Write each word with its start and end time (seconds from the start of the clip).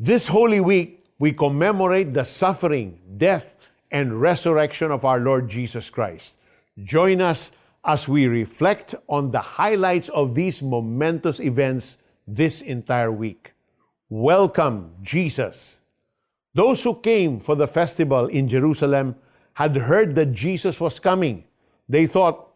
This 0.00 0.28
Holy 0.28 0.60
Week, 0.60 1.04
we 1.18 1.32
commemorate 1.32 2.14
the 2.14 2.22
suffering, 2.22 3.00
death, 3.16 3.56
and 3.90 4.20
resurrection 4.20 4.92
of 4.92 5.04
our 5.04 5.18
Lord 5.18 5.50
Jesus 5.50 5.90
Christ. 5.90 6.36
Join 6.84 7.20
us 7.20 7.50
as 7.84 8.06
we 8.06 8.28
reflect 8.28 8.94
on 9.08 9.32
the 9.32 9.40
highlights 9.40 10.08
of 10.10 10.36
these 10.36 10.62
momentous 10.62 11.40
events 11.40 11.98
this 12.28 12.62
entire 12.62 13.10
week. 13.10 13.54
Welcome, 14.08 14.92
Jesus. 15.02 15.80
Those 16.54 16.80
who 16.84 16.94
came 16.94 17.40
for 17.40 17.56
the 17.56 17.66
festival 17.66 18.28
in 18.28 18.46
Jerusalem 18.46 19.16
had 19.54 19.74
heard 19.74 20.14
that 20.14 20.30
Jesus 20.30 20.78
was 20.78 21.00
coming. 21.00 21.42
They 21.88 22.06
thought, 22.06 22.50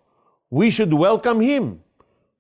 we 0.49 0.71
should 0.71 0.95
welcome 0.95 1.41
him. 1.41 1.81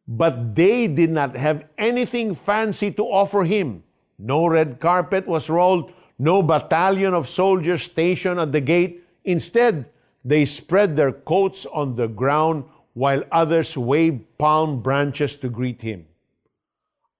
But 0.06 0.54
they 0.54 0.86
did 0.86 1.10
not 1.10 1.36
have 1.36 1.64
anything 1.76 2.36
fancy 2.36 2.92
to 2.92 3.02
offer 3.02 3.42
him. 3.42 3.82
No 4.22 4.46
red 4.46 4.78
carpet 4.78 5.26
was 5.26 5.50
rolled, 5.50 5.92
no 6.16 6.44
battalion 6.44 7.12
of 7.12 7.28
soldiers 7.28 7.82
stationed 7.82 8.38
at 8.38 8.52
the 8.52 8.60
gate. 8.60 9.02
Instead, 9.24 9.86
they 10.24 10.44
spread 10.44 10.94
their 10.94 11.10
coats 11.10 11.66
on 11.66 11.96
the 11.96 12.06
ground 12.06 12.62
while 12.94 13.24
others 13.32 13.76
waved 13.76 14.22
palm 14.38 14.80
branches 14.80 15.36
to 15.38 15.48
greet 15.48 15.82
him. 15.82 16.06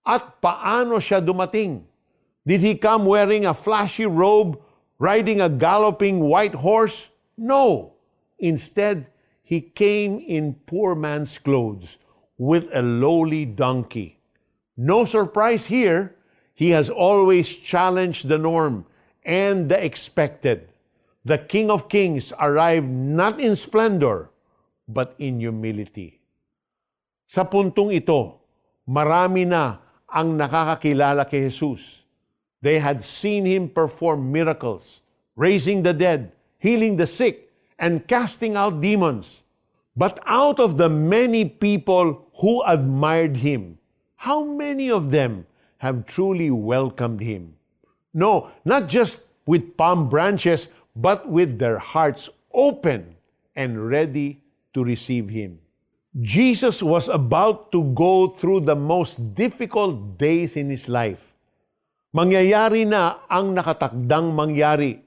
At 0.06 0.41
paano 0.41 1.02
siya 1.02 1.18
dumating? 1.18 1.82
Did 2.46 2.60
he 2.60 2.77
come 2.77 3.06
wearing 3.06 3.46
a 3.46 3.55
flashy 3.55 4.06
robe, 4.06 4.62
riding 4.98 5.41
a 5.41 5.48
galloping 5.48 6.20
white 6.20 6.55
horse? 6.55 7.10
No. 7.36 7.94
Instead, 8.38 9.06
he 9.42 9.60
came 9.60 10.19
in 10.20 10.55
poor 10.66 10.94
man's 10.94 11.38
clothes 11.38 11.98
with 12.38 12.70
a 12.72 12.82
lowly 12.82 13.44
donkey. 13.44 14.19
No 14.77 15.05
surprise 15.05 15.66
here, 15.66 16.14
he 16.55 16.70
has 16.70 16.91
always 16.91 17.48
challenged 17.48 18.29
the 18.29 18.38
norm 18.38 18.84
and 19.24 19.69
the 19.69 19.79
expected. 19.79 20.69
The 21.25 21.39
King 21.39 21.70
of 21.70 21.89
Kings 21.89 22.33
arrived 22.39 22.91
not 22.91 23.39
in 23.41 23.55
splendor, 23.56 24.31
but 24.89 25.14
in 25.19 25.39
humility. 25.39 26.20
Sa 27.27 27.47
puntong 27.47 27.94
ito, 27.94 28.42
marami 28.84 29.47
na 29.47 29.81
ang 30.11 30.36
nakakakilala 30.36 31.25
kay 31.25 31.48
Jesus. 31.48 32.05
They 32.61 32.78
had 32.78 33.03
seen 33.03 33.47
Him 33.48 33.70
perform 33.70 34.31
miracles, 34.31 35.00
raising 35.34 35.83
the 35.83 35.94
dead, 35.97 36.31
healing 36.59 36.94
the 36.98 37.09
sick, 37.09 37.50
and 37.78 38.06
casting 38.06 38.55
out 38.55 38.78
demons. 38.78 39.42
But 39.97 40.22
out 40.27 40.61
of 40.61 40.78
the 40.78 40.89
many 40.89 41.44
people 41.48 42.28
who 42.39 42.62
admired 42.62 43.42
Him, 43.42 43.78
how 44.14 44.44
many 44.44 44.91
of 44.91 45.11
them 45.11 45.47
have 45.83 46.06
truly 46.06 46.47
welcomed 46.47 47.19
Him? 47.19 47.58
No, 48.14 48.55
not 48.62 48.86
just 48.86 49.27
with 49.50 49.75
palm 49.75 50.06
branches, 50.06 50.70
but 50.94 51.27
with 51.27 51.58
their 51.58 51.83
hearts 51.83 52.30
open 52.55 53.19
and 53.58 53.91
ready 53.91 54.47
to 54.78 54.86
receive 54.86 55.27
Him. 55.27 55.58
Jesus 56.14 56.86
was 56.86 57.10
about 57.10 57.75
to 57.75 57.83
go 57.98 58.30
through 58.30 58.62
the 58.62 58.78
most 58.78 59.34
difficult 59.34 60.22
days 60.22 60.55
in 60.55 60.70
His 60.70 60.86
life. 60.86 61.34
Mangyayari 62.14 62.86
na 62.86 63.27
ang 63.27 63.50
nakatakdang 63.50 64.30
mangyari 64.30 65.03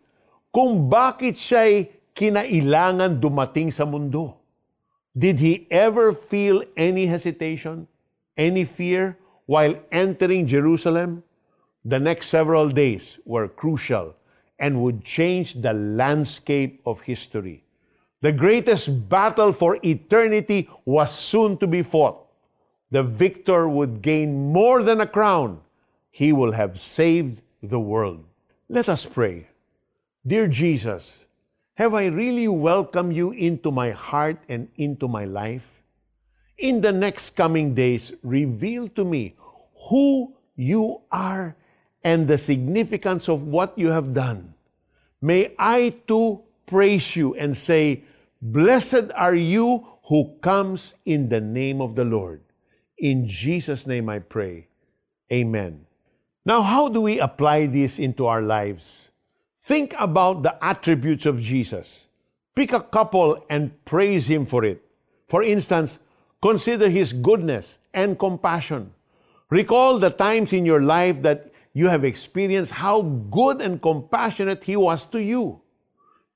kung 0.51 0.91
bakit 0.91 1.39
siya'y 1.39 1.87
kinailangan 2.11 3.21
dumating 3.21 3.71
sa 3.71 3.87
mundo. 3.87 4.35
Did 5.15 5.39
He 5.39 5.71
ever 5.71 6.11
feel 6.11 6.67
any 6.75 7.07
hesitation, 7.07 7.87
any 8.35 8.67
fear 8.67 9.15
while 9.45 9.75
entering 9.91 10.47
Jerusalem? 10.47 11.23
The 11.83 11.99
next 11.99 12.27
several 12.27 12.69
days 12.69 13.19
were 13.25 13.47
crucial 13.47 14.15
and 14.57 14.81
would 14.81 15.03
change 15.03 15.61
the 15.61 15.73
landscape 15.73 16.81
of 16.85 17.01
history. 17.01 17.63
The 18.21 18.31
greatest 18.31 19.09
battle 19.09 19.51
for 19.51 19.77
eternity 19.83 20.69
was 20.85 21.13
soon 21.13 21.57
to 21.57 21.67
be 21.67 21.83
fought. 21.83 22.25
The 22.89 23.03
victor 23.03 23.67
would 23.67 24.01
gain 24.01 24.51
more 24.51 24.81
than 24.81 25.01
a 25.01 25.07
crown. 25.07 25.61
He 26.11 26.31
will 26.31 26.53
have 26.53 26.79
saved 26.79 27.41
the 27.61 27.79
world. 27.79 28.23
Let 28.69 28.89
us 28.89 29.05
pray. 29.05 29.47
Dear 30.25 30.47
Jesus, 30.47 31.19
have 31.75 31.93
I 31.93 32.07
really 32.07 32.47
welcomed 32.47 33.15
you 33.15 33.31
into 33.31 33.69
my 33.69 33.91
heart 33.91 34.39
and 34.47 34.69
into 34.77 35.07
my 35.07 35.25
life? 35.25 35.83
In 36.57 36.79
the 36.79 36.93
next 36.93 37.35
coming 37.35 37.75
days, 37.75 38.13
reveal 38.23 38.87
to 38.89 39.03
me 39.03 39.35
who 39.89 40.33
you 40.55 41.01
are 41.11 41.55
and 42.03 42.27
the 42.27 42.37
significance 42.37 43.27
of 43.27 43.43
what 43.43 43.77
you 43.77 43.89
have 43.89 44.13
done. 44.13 44.53
May 45.21 45.55
I 45.57 45.95
too 46.07 46.43
praise 46.65 47.15
you 47.15 47.35
and 47.35 47.57
say, 47.57 48.03
Blessed 48.41 49.11
are 49.15 49.35
you 49.35 49.87
who 50.07 50.37
comes 50.41 50.93
in 51.05 51.29
the 51.29 51.41
name 51.41 51.81
of 51.81 51.95
the 51.95 52.05
Lord. 52.05 52.41
In 52.97 53.27
Jesus' 53.27 53.87
name 53.87 54.07
I 54.07 54.19
pray. 54.19 54.67
Amen. 55.31 55.85
Now, 56.45 56.61
how 56.61 56.89
do 56.89 57.01
we 57.01 57.19
apply 57.19 57.65
this 57.65 57.97
into 57.97 58.27
our 58.27 58.41
lives? 58.41 59.09
Think 59.63 59.95
about 59.99 60.43
the 60.43 60.63
attributes 60.63 61.25
of 61.25 61.41
Jesus. 61.41 62.05
Pick 62.55 62.71
a 62.71 62.81
couple 62.81 63.43
and 63.49 63.73
praise 63.83 64.27
Him 64.27 64.45
for 64.45 64.63
it. 64.63 64.85
For 65.27 65.41
instance, 65.41 65.97
consider 66.39 66.87
His 66.87 67.11
goodness 67.11 67.79
and 67.93 68.17
compassion. 68.17 68.93
Recall 69.53 70.01
the 70.01 70.09
times 70.09 70.57
in 70.57 70.65
your 70.65 70.81
life 70.81 71.21
that 71.21 71.53
you 71.69 71.85
have 71.85 72.01
experienced 72.01 72.81
how 72.81 73.05
good 73.29 73.61
and 73.61 73.77
compassionate 73.77 74.65
He 74.65 74.73
was 74.73 75.05
to 75.13 75.21
you. 75.21 75.61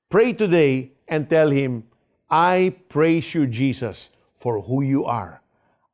Pray 0.06 0.30
today 0.30 0.94
and 1.10 1.26
tell 1.26 1.50
Him, 1.50 1.90
I 2.30 2.70
praise 2.86 3.34
you, 3.34 3.50
Jesus, 3.50 4.14
for 4.38 4.62
who 4.62 4.86
you 4.86 5.10
are. 5.10 5.42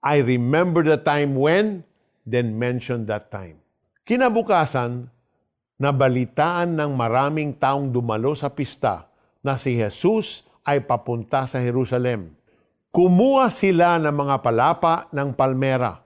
I 0.04 0.20
remember 0.20 0.84
the 0.84 1.00
time 1.00 1.32
when, 1.40 1.88
then 2.28 2.60
mention 2.60 3.08
that 3.08 3.32
time. 3.32 3.64
Kinabukasan, 4.04 5.08
nabalitaan 5.80 6.76
ng 6.76 6.92
maraming 6.92 7.56
taong 7.56 7.88
dumalo 7.88 8.36
sa 8.36 8.52
pista 8.52 9.08
na 9.40 9.56
si 9.56 9.80
Jesus 9.80 10.44
ay 10.68 10.84
papunta 10.84 11.48
sa 11.48 11.64
Jerusalem. 11.64 12.36
Kumuha 12.92 13.48
sila 13.48 13.96
ng 13.96 14.12
mga 14.12 14.36
palapa 14.44 15.08
ng 15.16 15.32
palmera 15.32 16.05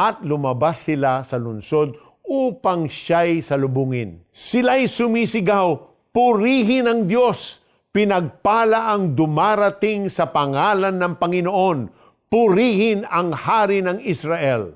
at 0.00 0.24
lumabas 0.24 0.88
sila 0.88 1.20
sa 1.20 1.36
lungsod 1.36 1.92
upang 2.24 2.88
siya'y 2.88 3.44
salubungin. 3.44 4.24
Sila'y 4.32 4.88
sumisigaw, 4.88 5.76
purihin 6.08 6.88
ang 6.88 7.04
Diyos, 7.04 7.60
pinagpala 7.92 8.96
ang 8.96 9.12
dumarating 9.12 10.08
sa 10.08 10.32
pangalan 10.32 10.96
ng 10.96 11.20
Panginoon, 11.20 11.78
purihin 12.32 13.04
ang 13.04 13.36
hari 13.36 13.84
ng 13.84 14.00
Israel. 14.00 14.72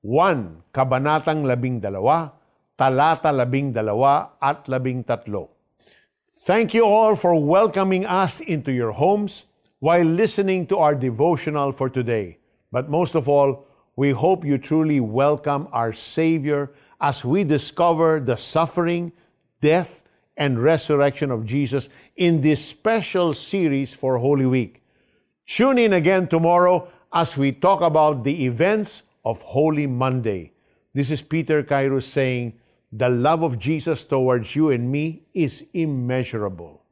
1. 0.00 0.72
Kabanatang 0.72 1.44
12, 1.44 1.84
talata 2.80 3.34
12 3.34 3.76
at 4.40 4.64
13. 4.64 5.52
Thank 6.46 6.78
you 6.78 6.86
all 6.86 7.18
for 7.18 7.34
welcoming 7.34 8.06
us 8.06 8.38
into 8.38 8.70
your 8.70 8.94
homes 8.94 9.50
while 9.82 10.06
listening 10.06 10.64
to 10.70 10.78
our 10.78 10.94
devotional 10.94 11.74
for 11.74 11.90
today. 11.90 12.38
But 12.70 12.86
most 12.86 13.18
of 13.18 13.26
all, 13.26 13.65
we 13.96 14.10
hope 14.10 14.44
you 14.44 14.58
truly 14.58 15.00
welcome 15.00 15.68
our 15.72 15.92
Savior 15.92 16.70
as 17.00 17.24
we 17.24 17.44
discover 17.44 18.20
the 18.20 18.36
suffering, 18.36 19.10
death, 19.62 20.02
and 20.36 20.62
resurrection 20.62 21.30
of 21.30 21.46
Jesus 21.46 21.88
in 22.16 22.42
this 22.42 22.62
special 22.62 23.32
series 23.32 23.94
for 23.94 24.18
Holy 24.18 24.44
Week. 24.44 24.82
Tune 25.46 25.78
in 25.78 25.94
again 25.94 26.28
tomorrow 26.28 26.88
as 27.12 27.38
we 27.38 27.52
talk 27.52 27.80
about 27.80 28.22
the 28.22 28.44
events 28.44 29.02
of 29.24 29.40
Holy 29.40 29.86
Monday. 29.86 30.52
This 30.92 31.10
is 31.10 31.22
Peter 31.22 31.62
Kairos 31.62 32.04
saying, 32.04 32.52
The 32.92 33.08
love 33.08 33.42
of 33.42 33.58
Jesus 33.58 34.04
towards 34.04 34.54
you 34.54 34.70
and 34.70 34.92
me 34.92 35.22
is 35.32 35.64
immeasurable. 35.72 36.82